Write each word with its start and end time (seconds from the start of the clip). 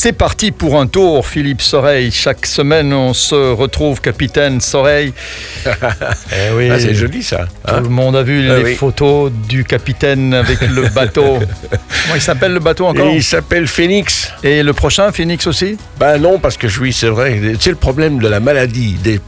C'est 0.00 0.12
parti 0.12 0.52
pour 0.52 0.80
un 0.80 0.86
tour, 0.86 1.26
Philippe 1.26 1.60
Soreille. 1.60 2.12
Chaque 2.12 2.46
semaine, 2.46 2.92
on 2.92 3.12
se 3.12 3.34
retrouve, 3.34 4.00
capitaine 4.00 4.60
Soreille. 4.60 5.12
Eh 5.66 6.54
oui. 6.54 6.68
Ah, 6.70 6.78
c'est 6.78 6.94
joli 6.94 7.20
ça. 7.24 7.46
Tout 7.66 7.74
hein. 7.74 7.80
le 7.80 7.88
monde 7.88 8.14
a 8.14 8.22
vu 8.22 8.48
ah 8.48 8.58
les 8.58 8.76
photos 8.76 9.32
du 9.48 9.64
capitaine 9.64 10.34
avec 10.34 10.60
le 10.60 10.82
bateau. 10.94 11.40
Comment 11.40 12.14
il 12.14 12.20
s'appelle 12.20 12.52
le 12.52 12.60
bateau 12.60 12.86
encore 12.86 13.08
Il 13.08 13.24
s'appelle 13.24 13.66
Phoenix. 13.66 14.30
Et 14.44 14.62
le 14.62 14.72
prochain, 14.72 15.10
Phoenix 15.10 15.48
aussi? 15.48 15.76
Ben 15.98 16.16
non, 16.18 16.38
parce 16.38 16.56
que 16.56 16.68
oui, 16.80 16.92
c'est 16.92 17.08
vrai. 17.08 17.40
C'est 17.58 17.70
le 17.70 17.76
problème 17.76 18.20
de 18.20 18.28
la 18.28 18.38
maladie 18.38 18.92
des, 19.02 19.20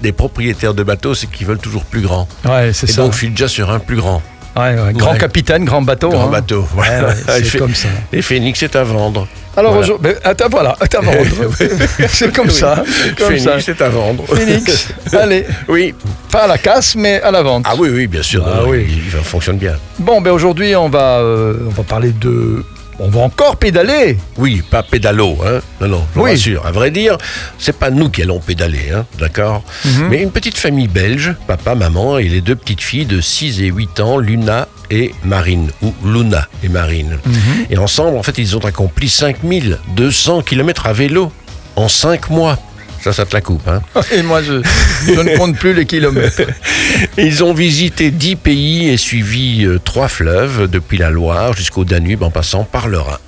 des 0.00 0.12
propriétaires 0.12 0.74
de 0.74 0.82
bateaux, 0.84 1.14
c'est 1.16 1.28
qu'ils 1.28 1.48
veulent 1.48 1.58
toujours 1.58 1.84
plus 1.84 2.02
grand. 2.02 2.28
Ouais, 2.44 2.70
c'est 2.72 2.86
ça. 2.86 3.02
donc, 3.02 3.14
je 3.14 3.18
suis 3.18 3.30
déjà 3.30 3.48
sur 3.48 3.68
un 3.72 3.80
plus 3.80 3.96
grand. 3.96 4.22
Ouais, 4.54 4.76
Grand 4.92 5.16
capitaine, 5.16 5.64
grand 5.64 5.82
bateau. 5.82 6.10
Grand 6.10 6.28
hein. 6.28 6.30
bateau. 6.30 6.68
c'est 7.42 7.58
comme 7.58 7.74
ça. 7.74 7.88
Et 8.12 8.22
Phoenix 8.22 8.62
est 8.62 8.76
à 8.76 8.84
vendre. 8.84 9.26
Alors 9.56 9.72
voilà. 9.72 9.86
aujourd'hui, 9.86 10.12
attends, 10.24 10.48
voilà, 10.50 10.76
à 10.80 11.00
vendre. 11.00 11.54
c'est 12.08 12.34
comme 12.34 12.50
ça. 12.50 12.82
Comme 13.16 13.36
Phoenix 13.36 13.68
est 13.68 13.80
à 13.82 13.88
vendre. 13.88 14.24
Phoenix, 14.26 14.88
allez. 15.12 15.46
Oui. 15.68 15.94
Pas 16.30 16.44
à 16.44 16.46
la 16.48 16.58
casse, 16.58 16.96
mais 16.96 17.20
à 17.22 17.30
la 17.30 17.42
vente. 17.42 17.64
Ah 17.68 17.74
oui, 17.78 17.88
oui, 17.92 18.06
bien 18.08 18.22
sûr. 18.22 18.44
Ah, 18.46 18.62
oui. 18.66 18.86
Il, 18.88 19.10
fonctionne 19.22 19.58
bien. 19.58 19.74
Bon, 19.98 20.20
ben 20.20 20.32
aujourd'hui, 20.32 20.74
on 20.74 20.88
va, 20.88 21.18
euh, 21.18 21.54
on 21.66 21.70
va 21.70 21.82
parler 21.84 22.10
de 22.10 22.64
on 22.98 23.08
va 23.08 23.20
encore 23.22 23.56
pédaler. 23.56 24.18
Oui, 24.36 24.62
pas 24.70 24.82
pédalo, 24.82 25.36
hein. 25.44 25.60
Non, 25.80 25.88
non, 25.88 26.06
je 26.14 26.20
oui. 26.20 26.38
sûr. 26.38 26.64
À 26.66 26.70
vrai 26.72 26.90
dire, 26.90 27.18
c'est 27.58 27.76
pas 27.78 27.90
nous 27.90 28.08
qui 28.08 28.22
allons 28.22 28.40
pédaler, 28.40 28.90
hein, 28.94 29.04
d'accord 29.18 29.62
Mhm. 29.84 30.08
Mais 30.10 30.22
une 30.22 30.30
petite 30.30 30.58
famille 30.58 30.88
belge, 30.88 31.34
papa, 31.46 31.74
maman 31.74 32.18
et 32.18 32.28
les 32.28 32.40
deux 32.40 32.56
petites 32.56 32.80
filles 32.82 33.06
de 33.06 33.20
6 33.20 33.60
et 33.60 33.66
8 33.66 34.00
ans, 34.00 34.18
Luna 34.18 34.68
et 34.90 35.14
Marine, 35.24 35.70
ou 35.82 35.92
Luna 36.04 36.46
et 36.62 36.68
Marine. 36.68 37.18
Mhm. 37.24 37.34
Et 37.70 37.78
ensemble, 37.78 38.16
en 38.16 38.22
fait, 38.22 38.38
ils 38.38 38.56
ont 38.56 38.64
accompli 38.64 39.08
5200 39.08 40.42
km 40.42 40.86
à 40.86 40.92
vélo 40.92 41.32
en 41.76 41.88
5 41.88 42.30
mois. 42.30 42.58
Ça, 43.04 43.12
ça 43.12 43.26
te 43.26 43.34
la 43.34 43.42
coupe, 43.42 43.68
hein 43.68 43.82
Et 44.12 44.22
moi, 44.22 44.40
je, 44.40 44.62
je 45.06 45.20
ne 45.20 45.36
compte 45.36 45.58
plus 45.58 45.74
les 45.74 45.84
kilomètres. 45.84 46.40
Ils 47.18 47.44
ont 47.44 47.52
visité 47.52 48.10
10 48.10 48.36
pays 48.36 48.88
et 48.88 48.96
suivi 48.96 49.66
euh, 49.66 49.78
trois 49.78 50.08
fleuves, 50.08 50.70
depuis 50.70 50.96
la 50.96 51.10
Loire 51.10 51.52
jusqu'au 51.52 51.84
Danube 51.84 52.22
en 52.22 52.30
passant 52.30 52.64
par 52.64 52.88
le 52.88 52.98
Rhin. 52.98 53.18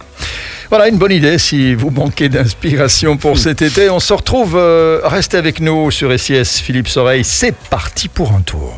Voilà 0.70 0.88
une 0.88 0.96
bonne 0.96 1.12
idée 1.12 1.36
si 1.36 1.74
vous 1.74 1.90
manquez 1.90 2.30
d'inspiration 2.30 3.18
pour 3.18 3.36
cet 3.36 3.60
été. 3.60 3.90
On 3.90 4.00
se 4.00 4.14
retrouve, 4.14 4.56
euh, 4.56 5.02
restez 5.04 5.36
avec 5.36 5.60
nous 5.60 5.90
sur 5.90 6.18
SIS 6.18 6.62
Philippe 6.62 6.88
Soreille. 6.88 7.22
C'est 7.22 7.54
parti 7.54 8.08
pour 8.08 8.32
un 8.32 8.40
tour. 8.40 8.72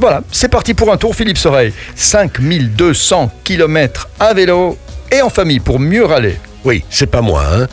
Voilà, 0.00 0.22
c'est 0.32 0.48
parti 0.48 0.72
pour 0.72 0.90
un 0.90 0.96
tour 0.96 1.14
Philippe 1.14 1.36
Soreille. 1.36 1.74
5200 1.94 3.30
km 3.44 4.08
à 4.18 4.32
vélo 4.32 4.78
et 5.12 5.20
en 5.20 5.28
famille 5.28 5.60
pour 5.60 5.78
mieux 5.78 6.06
râler. 6.06 6.38
Oui, 6.64 6.82
c'est 6.88 7.06
pas 7.06 7.20
moi, 7.20 7.44
hein. 7.52 7.66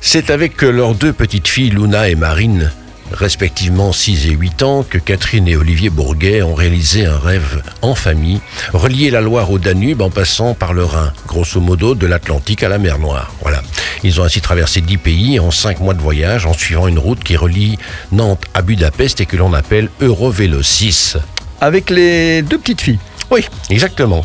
C'est 0.00 0.30
avec 0.30 0.62
euh, 0.62 0.70
leurs 0.70 0.94
deux 0.94 1.12
petites 1.12 1.48
filles, 1.48 1.70
Luna 1.70 2.08
et 2.08 2.14
Marine, 2.14 2.70
respectivement 3.10 3.92
6 3.92 4.28
et 4.28 4.30
8 4.30 4.62
ans, 4.62 4.84
que 4.88 4.98
Catherine 4.98 5.48
et 5.48 5.56
Olivier 5.56 5.90
Bourguet 5.90 6.42
ont 6.42 6.54
réalisé 6.54 7.06
un 7.06 7.18
rêve 7.18 7.60
en 7.82 7.96
famille, 7.96 8.40
relier 8.72 9.10
la 9.10 9.20
Loire 9.20 9.50
au 9.50 9.58
Danube 9.58 10.00
en 10.00 10.10
passant 10.10 10.54
par 10.54 10.74
le 10.74 10.84
Rhin, 10.84 11.12
grosso 11.26 11.60
modo 11.60 11.96
de 11.96 12.06
l'Atlantique 12.06 12.62
à 12.62 12.68
la 12.68 12.78
mer 12.78 13.00
Noire. 13.00 13.32
Voilà. 13.42 13.62
Ils 14.04 14.20
ont 14.20 14.24
ainsi 14.24 14.40
traversé 14.40 14.80
10 14.80 14.98
pays 14.98 15.40
en 15.40 15.50
5 15.50 15.80
mois 15.80 15.94
de 15.94 16.00
voyage 16.00 16.46
en 16.46 16.52
suivant 16.52 16.86
une 16.86 17.00
route 17.00 17.24
qui 17.24 17.36
relie 17.36 17.78
Nantes 18.12 18.44
à 18.54 18.62
Budapest 18.62 19.20
et 19.20 19.26
que 19.26 19.36
l'on 19.36 19.54
appelle 19.54 19.88
Eurovélo 20.00 20.62
6. 20.62 21.16
Avec 21.60 21.90
les 21.90 22.42
deux 22.42 22.58
petites 22.58 22.80
filles. 22.80 23.00
Oui, 23.30 23.44
exactement. 23.70 24.24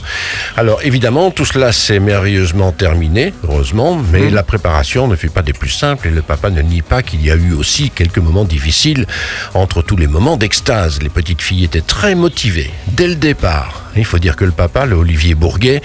Alors 0.58 0.80
évidemment, 0.84 1.32
tout 1.32 1.46
cela 1.46 1.72
s'est 1.72 2.00
merveilleusement 2.00 2.72
terminé, 2.72 3.34
heureusement, 3.44 4.00
mais 4.12 4.22
Mhm. 4.28 4.34
la 4.36 4.44
préparation 4.44 5.08
ne 5.08 5.16
fut 5.16 5.30
pas 5.30 5.42
des 5.42 5.54
plus 5.54 5.70
simples 5.72 6.08
et 6.08 6.12
le 6.12 6.22
papa 6.22 6.50
ne 6.52 6.62
nie 6.62 6.84
pas 6.84 7.02
qu'il 7.02 7.26
y 7.26 7.32
a 7.32 7.36
eu 7.36 7.54
aussi 7.54 7.90
quelques 7.90 8.20
moments 8.20 8.44
difficiles. 8.46 9.08
Entre 9.56 9.82
tous 9.82 9.98
les 9.98 10.06
moments 10.08 10.38
d'extase, 10.38 11.02
les 11.02 11.10
petites 11.10 11.42
filles 11.42 11.64
étaient 11.64 11.82
très 11.82 12.14
motivées 12.14 12.70
dès 12.88 13.08
le 13.08 13.16
départ. 13.16 13.82
Il 13.98 14.06
faut 14.06 14.20
dire 14.20 14.36
que 14.36 14.46
le 14.46 14.52
papa, 14.52 14.86
le 14.86 14.96
Olivier 14.96 15.34
Bourguet, 15.36 15.82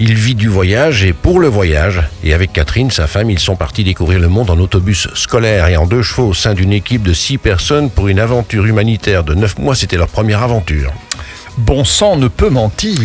il 0.00 0.14
vit 0.14 0.34
du 0.34 0.48
voyage 0.48 1.04
et 1.04 1.12
pour 1.12 1.38
le 1.40 1.46
voyage. 1.48 2.00
Et 2.24 2.32
avec 2.34 2.52
Catherine, 2.52 2.90
sa 2.90 3.06
femme, 3.06 3.30
ils 3.30 3.38
sont 3.38 3.56
partis 3.56 3.84
découvrir 3.84 4.18
le 4.18 4.28
monde 4.28 4.50
en 4.50 4.58
autobus 4.58 5.06
scolaire 5.14 5.68
et 5.68 5.76
en 5.76 5.86
deux 5.86 6.02
chevaux 6.02 6.28
au 6.28 6.34
sein 6.34 6.54
d'une 6.54 6.72
équipe 6.72 7.02
de 7.02 7.12
six 7.12 7.36
personnes 7.38 7.90
pour 7.90 8.08
une 8.08 8.18
aventure 8.18 8.64
humanitaire 8.64 9.22
de 9.22 9.34
neuf 9.34 9.58
mois. 9.58 9.74
C'était 9.76 9.96
leur 9.98 10.08
première 10.08 10.42
aventure. 10.42 10.92
Bon 11.56 11.84
sang 11.84 12.16
ne 12.16 12.26
peut 12.26 12.50
mentir. 12.50 12.98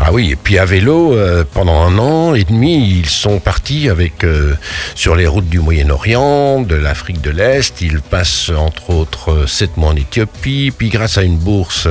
Ah 0.00 0.12
oui, 0.12 0.32
et 0.32 0.36
puis 0.36 0.58
à 0.58 0.64
vélo, 0.64 1.14
euh, 1.14 1.44
pendant 1.50 1.80
un 1.82 1.98
an 1.98 2.34
et 2.34 2.44
demi, 2.44 2.98
ils 2.98 3.08
sont 3.08 3.38
partis 3.38 3.88
avec 3.88 4.24
euh, 4.24 4.54
sur 4.94 5.14
les 5.14 5.26
routes 5.26 5.48
du 5.48 5.60
Moyen-Orient, 5.60 6.60
de 6.60 6.74
l'Afrique 6.74 7.20
de 7.20 7.30
l'Est. 7.30 7.80
Ils 7.80 8.00
passent 8.00 8.50
entre 8.50 8.90
autres 8.90 9.30
euh, 9.30 9.46
sept 9.46 9.76
mois 9.76 9.90
en 9.90 9.96
Éthiopie. 9.96 10.72
Puis 10.76 10.88
grâce 10.88 11.16
à 11.16 11.22
une 11.22 11.38
bourse, 11.38 11.88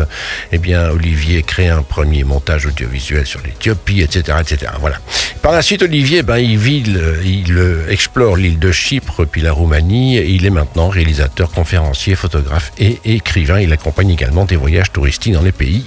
eh 0.51 0.57
bien 0.57 0.89
Olivier 0.89 1.43
crée 1.43 1.69
un 1.69 1.81
premier 1.81 2.23
montage 2.23 2.65
audiovisuel 2.65 3.25
sur 3.25 3.39
l'Éthiopie, 3.41 4.01
etc., 4.01 4.37
etc. 4.41 4.71
Voilà. 4.79 4.97
Par 5.41 5.53
la 5.53 5.61
suite, 5.61 5.81
Olivier, 5.81 6.23
ben, 6.23 6.37
il, 6.37 6.57
vit, 6.57 6.83
il 7.25 7.57
explore 7.89 8.35
l'île 8.35 8.59
de 8.59 8.71
Chypre, 8.71 9.25
puis 9.25 9.41
la 9.41 9.53
Roumanie. 9.53 10.17
Il 10.17 10.45
est 10.45 10.51
maintenant 10.51 10.89
réalisateur, 10.89 11.51
conférencier, 11.51 12.15
photographe 12.15 12.71
et 12.77 12.99
écrivain. 13.05 13.59
Il 13.59 13.73
accompagne 13.73 14.11
également 14.11 14.45
des 14.45 14.55
voyages 14.55 14.91
touristiques 14.91 15.33
dans 15.33 15.41
les 15.41 15.51
pays, 15.51 15.85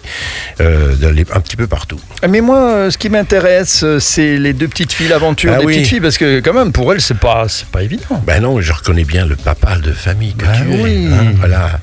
un 0.58 1.40
petit 1.40 1.56
peu 1.56 1.66
partout. 1.66 2.00
Mais 2.28 2.40
moi, 2.40 2.56
euh, 2.58 2.90
ce 2.90 2.96
qui 2.96 3.10
m'intéresse, 3.10 3.82
euh, 3.84 4.00
c'est 4.00 4.38
les 4.38 4.54
deux 4.54 4.68
petites 4.68 4.90
filles, 4.92 5.08
l'aventure 5.08 5.52
Ah 5.54 5.58
des 5.58 5.66
oui. 5.66 5.74
petites 5.74 5.88
filles, 5.88 6.00
parce 6.00 6.16
que 6.16 6.40
quand 6.40 6.54
même, 6.54 6.72
pour 6.72 6.90
elles, 6.92 7.00
c'est 7.02 7.18
pas, 7.18 7.44
c'est 7.46 7.66
pas 7.68 7.82
évident. 7.82 8.22
Ben 8.26 8.40
non, 8.42 8.58
je 8.62 8.72
reconnais 8.72 9.04
bien 9.04 9.26
le 9.26 9.36
papa 9.36 9.76
de 9.76 9.92
famille 9.92 10.34
que 10.34 10.46
Ben 10.46 10.52
tu 10.54 10.80
es. 10.88 11.06
hein, 11.08 11.32
voilà. 11.38 11.78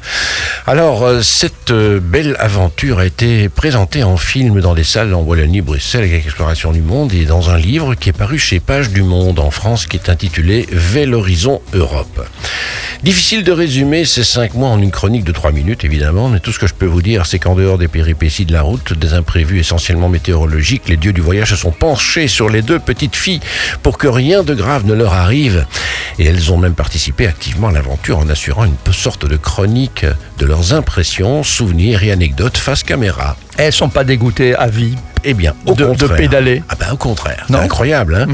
Alors, 0.66 1.04
euh, 1.04 1.22
cette 1.22 1.72
belle 1.72 2.36
aventure 2.40 2.98
a 3.00 3.06
été 3.06 3.48
présentée 3.48 4.04
en 4.04 4.18
film 4.18 4.60
dans 4.60 4.74
des 4.74 4.84
salles 4.84 5.14
en 5.14 5.22
Wallonie, 5.22 5.62
Bruxelles, 5.62 6.04
avec 6.06 6.26
Exploration 6.26 6.72
du 6.72 6.82
Monde, 6.82 7.14
et 7.14 7.26
dans 7.26 7.52
un 7.52 7.58
livre 7.58 7.94
qui 7.94 8.10
est 8.10 8.14
paru 8.18 8.40
chez 8.40 8.60
Page 8.60 8.90
du 8.90 9.04
Monde 9.04 9.38
en 9.40 9.52
France, 9.52 9.86
qui 9.86 9.98
est 9.98 10.10
intitulé 10.10 10.68
Vel 10.72 11.14
Horizon 11.14 11.62
Europe. 11.74 12.28
Difficile 13.04 13.44
de 13.44 13.52
résumer 13.52 14.06
ces 14.06 14.24
cinq 14.24 14.54
mois 14.54 14.70
en 14.70 14.82
une 14.82 14.90
chronique 14.90 15.26
de 15.26 15.34
trois 15.34 15.52
minutes, 15.52 15.84
évidemment, 15.84 16.30
mais 16.30 16.40
tout 16.40 16.54
ce 16.54 16.60
que 16.60 16.68
je 16.68 16.74
peux 16.74 16.86
vous 16.86 17.02
dire, 17.02 17.26
c'est 17.26 17.38
qu'en 17.38 17.54
dehors 17.54 17.78
des 17.78 17.90
péripéties 17.90 18.46
de 18.46 18.54
la 18.54 18.62
route, 18.62 18.94
des 18.94 19.12
imprévus 19.12 19.60
essentiellement 19.60 20.08
météorologiques, 20.08 20.88
les 20.88 20.96
dieux 20.96 21.12
du 21.12 21.20
voyage 21.20 21.50
se 21.50 21.58
sont 21.58 21.72
penchés 21.72 22.30
sur 22.30 22.48
les 22.48 22.62
deux 22.62 22.80
petites 22.80 23.18
filles 23.18 23.42
pour 23.82 23.98
que 23.98 24.08
rien 24.08 24.42
de 24.42 24.54
grave 24.54 24.86
ne 24.86 24.94
leur 24.94 25.14
arrive. 25.14 25.66
Et 26.20 26.26
elles 26.26 26.52
ont 26.52 26.58
même 26.58 26.74
participé 26.76 27.28
activement 27.28 27.70
à 27.70 27.72
l'aventure 27.72 28.20
en 28.20 28.30
assurant 28.30 28.66
une 28.66 28.76
sorte 28.94 29.26
de 29.28 29.38
chronique 29.38 30.06
de 30.38 30.46
leurs 30.46 30.74
impressions, 30.74 31.44
souvenirs 31.44 32.04
et 32.04 32.12
anecdotes 32.12 32.58
face 32.58 32.84
caméra. 32.84 33.36
Elles 33.58 33.74
sont 33.74 33.90
pas 33.90 34.04
dégoûtées 34.04 34.56
à 34.56 34.68
vie. 34.68 34.96
Eh 35.26 35.34
bien, 35.34 35.54
au 35.66 35.74
De- 35.74 35.84
de 35.86 35.90
contraire. 35.90 36.18
pédaler. 36.18 36.64
Ah 36.68 36.76
ben 36.78 36.88
au 36.92 36.98
contraire. 36.98 37.46
Non. 37.48 37.60
C'est 37.60 37.64
incroyable, 37.66 38.16
hein 38.16 38.28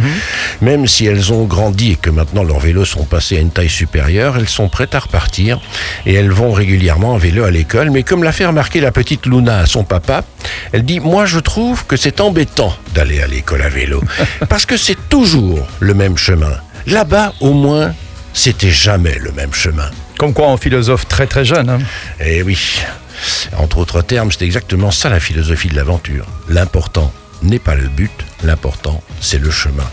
Même 0.61 0.87
si 0.87 1.05
elles 1.05 1.31
ont 1.31 1.43
grandi 1.45 1.91
et 1.91 1.95
que 1.95 2.09
maintenant 2.09 2.41
leurs 2.43 2.57
vélos 2.59 2.85
sont 2.85 3.03
passés 3.03 3.37
à 3.37 3.41
une 3.41 3.51
taille 3.51 3.69
supérieure, 3.69 4.37
elles 4.37 4.49
sont 4.49 4.69
prêtes 4.69 4.95
à 4.95 4.99
repartir 4.99 5.61
et 6.07 6.15
elles 6.15 6.31
vont 6.31 6.51
régulièrement 6.51 7.13
à 7.13 7.19
vélo 7.19 7.43
à 7.43 7.51
l'école. 7.51 7.91
Mais 7.91 8.01
comme 8.01 8.23
l'a 8.23 8.31
fait 8.31 8.45
remarquer 8.47 8.81
la 8.81 8.91
petite 8.91 9.27
Luna 9.27 9.59
à 9.59 9.65
son 9.67 9.83
papa, 9.83 10.23
elle 10.71 10.83
dit 10.83 10.99
Moi, 10.99 11.27
je 11.27 11.37
trouve 11.39 11.85
que 11.85 11.95
c'est 11.95 12.21
embêtant 12.21 12.73
d'aller 12.95 13.21
à 13.21 13.27
l'école 13.27 13.61
à 13.61 13.69
vélo 13.69 14.01
parce 14.49 14.65
que 14.65 14.75
c'est 14.77 14.97
toujours 15.09 15.67
le 15.79 15.93
même 15.93 16.17
chemin. 16.17 16.53
Là-bas, 16.89 17.33
au 17.39 17.53
moins, 17.53 17.93
c'était 18.33 18.69
jamais 18.71 19.17
le 19.19 19.31
même 19.31 19.53
chemin. 19.53 19.89
Comme 20.17 20.33
quoi, 20.33 20.49
un 20.49 20.57
philosophe 20.57 21.07
très 21.07 21.27
très 21.27 21.45
jeune. 21.45 21.69
hein. 21.69 21.79
Eh 22.19 22.41
oui. 22.43 22.81
Entre 23.57 23.77
autres 23.79 24.01
termes, 24.01 24.31
c'est 24.31 24.45
exactement 24.45 24.91
ça 24.91 25.09
la 25.09 25.19
philosophie 25.19 25.67
de 25.69 25.75
l'aventure. 25.75 26.25
L'important 26.49 27.11
n'est 27.43 27.59
pas 27.59 27.75
le 27.75 27.87
but, 27.87 28.11
l'important 28.43 29.01
c'est 29.21 29.39
le 29.39 29.51
chemin. 29.51 29.83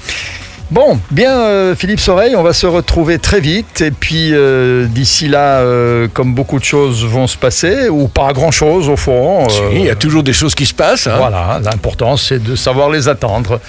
Bon, 0.73 0.99
bien, 1.13 1.31
euh, 1.43 1.77
Philippe 1.77 2.01
Soreille, 2.01 2.35
on 2.35 2.43
va 2.43 2.53
se 2.53 2.67
retrouver 2.67 3.21
très 3.21 3.39
vite. 3.41 3.81
Et 3.83 3.93
puis, 3.93 4.31
euh, 4.33 4.87
d'ici 4.87 5.29
là, 5.29 5.61
euh, 5.61 6.09
comme 6.13 6.35
beaucoup 6.35 6.59
de 6.59 6.65
choses 6.65 7.05
vont 7.05 7.29
se 7.29 7.37
passer, 7.37 7.89
ou 7.89 8.09
pas 8.09 8.33
grand-chose 8.33 8.89
au 8.89 8.97
fond. 8.97 9.49
Si, 9.49 9.61
il 9.75 9.85
y 9.85 9.91
a 9.91 9.95
toujours 9.95 10.25
des 10.25 10.33
choses 10.33 10.57
qui 10.57 10.67
se 10.67 10.75
passent. 10.75 11.07
hein. 11.07 11.19
Voilà, 11.19 11.61
l'important, 11.63 12.17
c'est 12.17 12.43
de 12.43 12.57
savoir 12.57 12.91
les 12.91 13.07
attendre. 13.07 13.61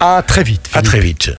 À 0.00 0.22
très 0.26 0.42
vite. 0.42 0.66
À 0.72 0.78
Philippe. 0.78 0.84
très 0.86 1.00
vite. 1.00 1.30